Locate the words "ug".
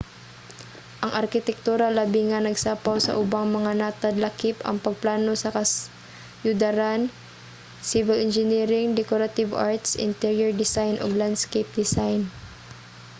11.03-11.11